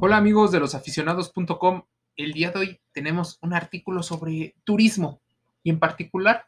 Hola 0.00 0.16
amigos 0.16 0.50
de 0.50 0.58
losaficionados.com. 0.58 1.84
El 2.16 2.32
día 2.32 2.50
de 2.50 2.58
hoy 2.58 2.80
tenemos 2.92 3.38
un 3.42 3.54
artículo 3.54 4.02
sobre 4.02 4.56
turismo 4.64 5.22
y 5.62 5.70
en 5.70 5.78
particular 5.78 6.46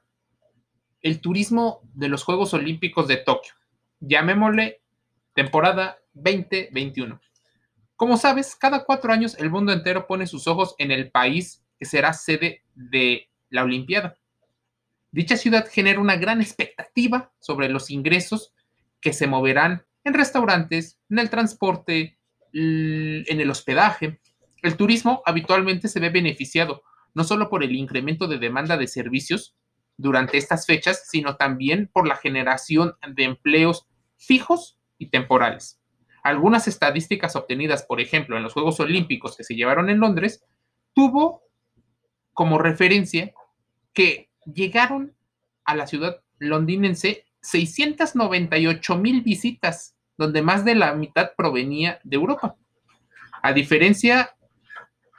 el 1.00 1.20
turismo 1.20 1.80
de 1.94 2.08
los 2.08 2.24
Juegos 2.24 2.52
Olímpicos 2.54 3.06
de 3.06 3.18
Tokio. 3.18 3.54
Llamémosle 4.00 4.82
temporada 5.32 5.98
2021. 6.14 7.20
Como 7.94 8.16
sabes, 8.16 8.56
cada 8.56 8.84
cuatro 8.84 9.12
años 9.12 9.36
el 9.38 9.50
mundo 9.50 9.72
entero 9.72 10.06
pone 10.06 10.26
sus 10.26 10.48
ojos 10.48 10.74
en 10.78 10.90
el 10.90 11.10
país 11.10 11.64
que 11.78 11.86
será 11.86 12.12
sede 12.12 12.64
de 12.74 13.30
la 13.48 13.62
Olimpiada. 13.62 14.18
Dicha 15.12 15.36
ciudad 15.36 15.66
genera 15.70 16.00
una 16.00 16.16
gran 16.16 16.40
expectativa 16.40 17.32
sobre 17.38 17.68
los 17.68 17.90
ingresos 17.90 18.52
que 19.00 19.12
se 19.12 19.28
moverán 19.28 19.86
en 20.04 20.14
restaurantes, 20.14 20.98
en 21.08 21.20
el 21.20 21.30
transporte, 21.30 22.15
en 22.56 23.40
el 23.40 23.50
hospedaje. 23.50 24.20
El 24.62 24.76
turismo 24.76 25.22
habitualmente 25.26 25.88
se 25.88 26.00
ve 26.00 26.10
beneficiado 26.10 26.82
no 27.14 27.24
solo 27.24 27.48
por 27.48 27.64
el 27.64 27.74
incremento 27.74 28.28
de 28.28 28.38
demanda 28.38 28.76
de 28.76 28.86
servicios 28.86 29.56
durante 29.96 30.36
estas 30.36 30.66
fechas, 30.66 31.08
sino 31.08 31.36
también 31.36 31.88
por 31.90 32.06
la 32.06 32.16
generación 32.16 32.94
de 33.14 33.24
empleos 33.24 33.86
fijos 34.18 34.78
y 34.98 35.08
temporales. 35.08 35.80
Algunas 36.22 36.68
estadísticas 36.68 37.34
obtenidas, 37.34 37.84
por 37.84 38.00
ejemplo, 38.00 38.36
en 38.36 38.42
los 38.42 38.52
Juegos 38.52 38.80
Olímpicos 38.80 39.36
que 39.36 39.44
se 39.44 39.54
llevaron 39.54 39.88
en 39.88 40.00
Londres, 40.00 40.44
tuvo 40.92 41.42
como 42.34 42.58
referencia 42.58 43.32
que 43.94 44.28
llegaron 44.44 45.16
a 45.64 45.74
la 45.74 45.86
ciudad 45.86 46.22
londinense 46.38 47.24
698 47.40 48.98
mil 48.98 49.22
visitas, 49.22 49.95
donde 50.16 50.42
más 50.42 50.64
de 50.64 50.74
la 50.74 50.94
mitad 50.94 51.32
provenía 51.36 52.00
de 52.04 52.16
Europa. 52.16 52.56
A 53.42 53.52
diferencia, 53.52 54.36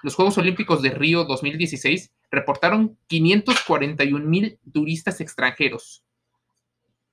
los 0.04 0.16
Juegos 0.16 0.38
Olímpicos 0.38 0.82
de 0.82 0.92
Río 0.92 1.24
2016 1.26 2.12
reportaron 2.30 2.98
541 3.08 4.26
mil 4.26 4.60
turistas 4.74 5.22
extranjeros, 5.22 6.04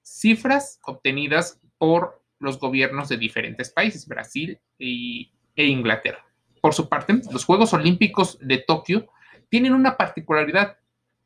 cifras 0.02 0.80
obtenidas 0.84 1.60
por 1.78 2.22
los 2.38 2.58
gobiernos 2.58 3.08
de 3.08 3.16
diferentes 3.16 3.70
países, 3.70 4.06
Brasil 4.06 4.58
e 4.78 5.30
Inglaterra. 5.56 6.24
Por 6.60 6.74
su 6.74 6.88
parte, 6.88 7.20
los 7.30 7.44
Juegos 7.44 7.72
Olímpicos 7.74 8.38
de 8.40 8.58
Tokio 8.58 9.08
tienen 9.48 9.72
una 9.72 9.96
particularidad. 9.96 10.78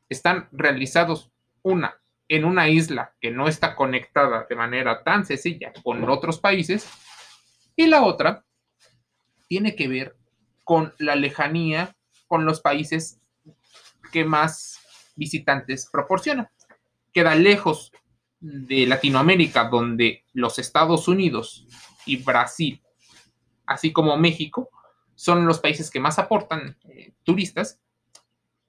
Están 0.07 0.49
realizados, 0.51 1.31
una, 1.61 1.99
en 2.29 2.45
una 2.45 2.69
isla 2.69 3.13
que 3.19 3.31
no 3.31 3.47
está 3.47 3.75
conectada 3.75 4.45
de 4.47 4.55
manera 4.55 5.03
tan 5.03 5.25
sencilla 5.25 5.73
con 5.83 6.07
otros 6.07 6.39
países, 6.39 6.87
y 7.75 7.87
la 7.87 8.03
otra 8.03 8.45
tiene 9.47 9.75
que 9.75 9.87
ver 9.87 10.15
con 10.63 10.93
la 10.99 11.15
lejanía 11.15 11.95
con 12.27 12.45
los 12.45 12.61
países 12.61 13.19
que 14.11 14.23
más 14.23 14.79
visitantes 15.15 15.89
proporcionan. 15.91 16.47
Queda 17.11 17.33
lejos 17.33 17.91
de 18.39 18.85
Latinoamérica, 18.85 19.67
donde 19.67 20.23
los 20.33 20.59
Estados 20.59 21.07
Unidos 21.07 21.65
y 22.05 22.17
Brasil, 22.17 22.81
así 23.65 23.91
como 23.91 24.15
México, 24.17 24.69
son 25.15 25.45
los 25.45 25.59
países 25.59 25.89
que 25.89 25.99
más 25.99 26.19
aportan 26.19 26.77
eh, 26.87 27.13
turistas. 27.23 27.79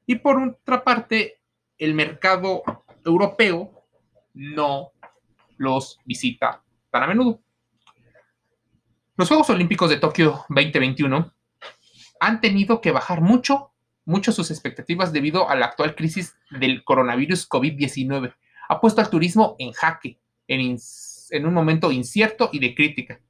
Y 0.06 0.16
por 0.16 0.40
otra 0.40 0.82
parte, 0.82 1.40
el 1.78 1.94
mercado 1.94 2.62
europeo 3.04 3.84
no 4.34 4.92
los 5.56 5.98
visita 6.04 6.62
tan 6.90 7.02
a 7.02 7.06
menudo. 7.06 7.40
Los 9.16 9.28
Juegos 9.28 9.50
Olímpicos 9.50 9.90
de 9.90 9.98
Tokio 9.98 10.44
2021 10.48 11.32
han 12.20 12.40
tenido 12.40 12.80
que 12.80 12.90
bajar 12.90 13.20
mucho, 13.20 13.72
mucho 14.04 14.32
sus 14.32 14.50
expectativas 14.50 15.12
debido 15.12 15.48
a 15.48 15.56
la 15.56 15.66
actual 15.66 15.94
crisis 15.94 16.34
del 16.50 16.84
coronavirus 16.84 17.48
COVID-19. 17.48 18.34
Ha 18.68 18.80
puesto 18.80 19.00
al 19.00 19.10
turismo 19.10 19.56
en 19.58 19.72
jaque, 19.72 20.18
en, 20.48 20.78
en 21.30 21.46
un 21.46 21.54
momento 21.54 21.92
incierto 21.92 22.50
y 22.52 22.58
de 22.58 22.74
crítica. 22.74 23.20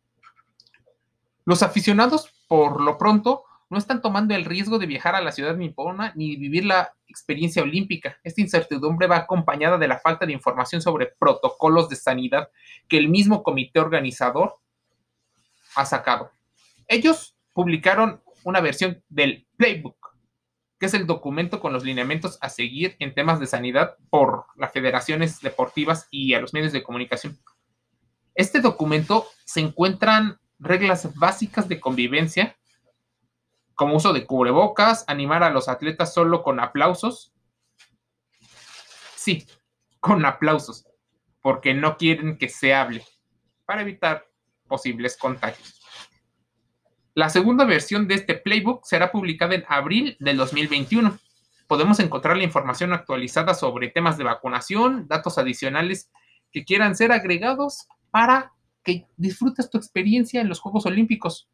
Los 1.45 1.63
aficionados, 1.63 2.33
por 2.47 2.81
lo 2.81 2.97
pronto, 2.97 3.45
no 3.71 3.79
están 3.79 4.03
tomando 4.03 4.35
el 4.35 4.45
riesgo 4.45 4.79
de 4.79 4.87
viajar 4.87 5.15
a 5.15 5.21
la 5.21 5.31
ciudad 5.31 5.57
nipona 5.57 6.13
ni 6.17 6.35
vivir 6.37 6.65
la 6.65 6.93
experiencia 7.07 7.63
olímpica. 7.63 8.19
Esta 8.25 8.41
incertidumbre 8.41 9.07
va 9.07 9.19
acompañada 9.19 9.79
de 9.79 9.87
la 9.87 9.99
falta 9.99 10.27
de 10.27 10.33
información 10.33 10.83
sobre 10.83 11.07
protocolos 11.07 11.89
de 11.89 11.95
sanidad 11.97 12.51
que 12.89 12.99
el 12.99 13.09
mismo 13.09 13.45
comité 13.45 13.79
organizador 13.79 14.59
ha 15.77 15.87
sacado. 15.87 16.33
Ellos 16.89 17.37
publicaron 17.55 18.21
una 18.43 18.61
versión 18.61 19.05
del 19.09 19.47
Playbook, 19.57 20.17
que 20.81 20.87
es 20.87 20.95
el 20.95 21.07
documento 21.07 21.61
con 21.61 21.73
los 21.73 21.85
lineamientos 21.85 22.39
a 22.41 22.49
seguir 22.49 22.97
en 22.99 23.15
temas 23.15 23.39
de 23.39 23.47
sanidad 23.47 23.97
por 24.11 24.47
las 24.57 24.73
federaciones 24.73 25.41
deportivas 25.41 26.09
y 26.11 26.35
a 26.35 26.41
los 26.41 26.53
medios 26.53 26.73
de 26.73 26.83
comunicación. 26.83 27.39
Este 28.35 28.61
documento 28.61 29.27
se 29.45 29.61
encuentran 29.61 30.41
reglas 30.59 31.15
básicas 31.15 31.69
de 31.69 31.79
convivencia, 31.79 32.57
como 33.81 33.97
uso 33.97 34.13
de 34.13 34.27
cubrebocas, 34.27 35.07
animar 35.09 35.43
a 35.43 35.49
los 35.49 35.67
atletas 35.67 36.13
solo 36.13 36.43
con 36.43 36.61
aplausos. 36.61 37.33
Sí, 39.17 39.47
con 40.01 40.23
aplausos, 40.27 40.87
porque 41.41 41.73
no 41.73 41.97
quieren 41.97 42.37
que 42.37 42.51
se 42.51 42.75
hable, 42.75 43.03
para 43.65 43.81
evitar 43.81 44.27
posibles 44.69 45.17
contagios. 45.17 45.81
La 47.15 47.31
segunda 47.31 47.65
versión 47.65 48.07
de 48.07 48.17
este 48.17 48.35
playbook 48.35 48.85
será 48.85 49.11
publicada 49.11 49.55
en 49.55 49.65
abril 49.67 50.15
del 50.21 50.37
2021. 50.37 51.19
Podemos 51.67 52.01
encontrar 52.01 52.37
la 52.37 52.45
información 52.45 52.93
actualizada 52.93 53.55
sobre 53.55 53.89
temas 53.89 54.19
de 54.19 54.25
vacunación, 54.25 55.09
datos 55.09 55.39
adicionales 55.39 56.11
que 56.53 56.67
quieran 56.67 56.95
ser 56.95 57.13
agregados 57.13 57.89
para 58.11 58.53
que 58.85 59.07
disfrutes 59.17 59.71
tu 59.71 59.79
experiencia 59.79 60.43
en 60.43 60.51
los 60.51 60.61
Juegos 60.61 60.85
Olímpicos. 60.85 61.49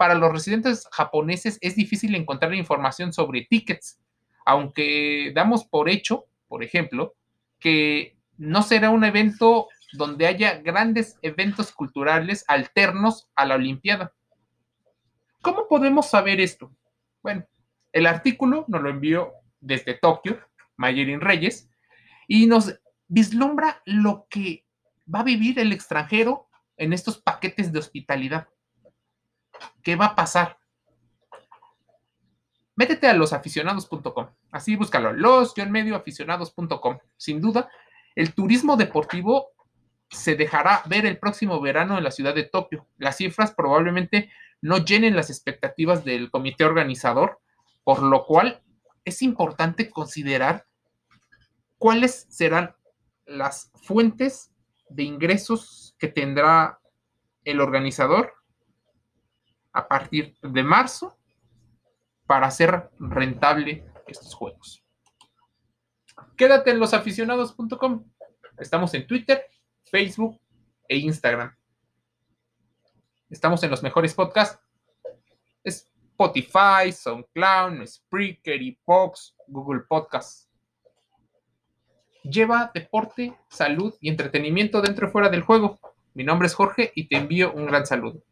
Para 0.00 0.14
los 0.14 0.32
residentes 0.32 0.88
japoneses 0.92 1.58
es 1.60 1.76
difícil 1.76 2.14
encontrar 2.14 2.54
información 2.54 3.12
sobre 3.12 3.44
tickets, 3.44 4.00
aunque 4.46 5.30
damos 5.34 5.66
por 5.66 5.90
hecho, 5.90 6.24
por 6.48 6.64
ejemplo, 6.64 7.16
que 7.58 8.16
no 8.38 8.62
será 8.62 8.88
un 8.88 9.04
evento 9.04 9.68
donde 9.92 10.26
haya 10.26 10.54
grandes 10.62 11.18
eventos 11.20 11.70
culturales 11.72 12.46
alternos 12.48 13.28
a 13.34 13.44
la 13.44 13.56
Olimpiada. 13.56 14.14
¿Cómo 15.42 15.68
podemos 15.68 16.08
saber 16.08 16.40
esto? 16.40 16.74
Bueno, 17.22 17.44
el 17.92 18.06
artículo 18.06 18.64
nos 18.68 18.80
lo 18.80 18.88
envió 18.88 19.34
desde 19.60 19.92
Tokio, 19.92 20.40
Mayerin 20.78 21.20
Reyes, 21.20 21.68
y 22.26 22.46
nos 22.46 22.74
vislumbra 23.06 23.82
lo 23.84 24.26
que 24.30 24.64
va 25.14 25.20
a 25.20 25.24
vivir 25.24 25.58
el 25.58 25.72
extranjero 25.72 26.48
en 26.78 26.94
estos 26.94 27.18
paquetes 27.18 27.70
de 27.70 27.80
hospitalidad. 27.80 28.48
¿Qué 29.82 29.96
va 29.96 30.06
a 30.06 30.14
pasar? 30.14 30.58
Métete 32.76 33.08
a 33.08 33.14
losaficionados.com, 33.14 34.28
así 34.52 34.76
búscalo, 34.76 35.12
los-medioaficionados.com. 35.12 36.98
Sin 37.16 37.40
duda, 37.40 37.68
el 38.14 38.34
turismo 38.34 38.76
deportivo 38.76 39.48
se 40.08 40.34
dejará 40.34 40.82
ver 40.86 41.06
el 41.06 41.18
próximo 41.18 41.60
verano 41.60 41.98
en 41.98 42.04
la 42.04 42.10
ciudad 42.10 42.34
de 42.34 42.44
Tokio. 42.44 42.86
Las 42.96 43.18
cifras 43.18 43.52
probablemente 43.52 44.30
no 44.62 44.78
llenen 44.78 45.14
las 45.14 45.30
expectativas 45.30 46.04
del 46.04 46.30
comité 46.30 46.64
organizador, 46.64 47.40
por 47.84 48.02
lo 48.02 48.24
cual 48.24 48.62
es 49.04 49.22
importante 49.22 49.90
considerar 49.90 50.66
cuáles 51.78 52.26
serán 52.28 52.74
las 53.26 53.70
fuentes 53.82 54.52
de 54.88 55.04
ingresos 55.04 55.94
que 55.98 56.08
tendrá 56.08 56.80
el 57.44 57.60
organizador 57.60 58.39
a 59.72 59.86
partir 59.86 60.36
de 60.42 60.62
marzo 60.62 61.16
para 62.26 62.46
hacer 62.46 62.90
rentable 62.98 63.84
estos 64.06 64.34
juegos. 64.34 64.84
Quédate 66.36 66.70
en 66.70 66.78
losaficionados.com. 66.78 68.04
Estamos 68.58 68.92
en 68.94 69.06
Twitter, 69.06 69.46
Facebook 69.84 70.40
e 70.88 70.96
Instagram. 70.98 71.54
Estamos 73.30 73.62
en 73.62 73.70
los 73.70 73.82
mejores 73.82 74.14
podcasts. 74.14 74.60
Spotify, 75.64 76.92
SoundCloud, 76.92 77.86
Spreaker, 77.86 78.60
Fox, 78.84 79.34
Google 79.46 79.80
Podcasts. 79.88 80.50
Lleva 82.22 82.70
deporte, 82.74 83.34
salud 83.48 83.94
y 84.00 84.10
entretenimiento 84.10 84.82
dentro 84.82 85.08
y 85.08 85.10
fuera 85.10 85.30
del 85.30 85.42
juego. 85.42 85.78
Mi 86.12 86.24
nombre 86.24 86.46
es 86.46 86.54
Jorge 86.54 86.92
y 86.94 87.08
te 87.08 87.16
envío 87.16 87.52
un 87.52 87.66
gran 87.66 87.86
saludo. 87.86 88.22